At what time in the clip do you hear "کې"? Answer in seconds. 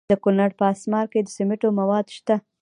1.11-1.19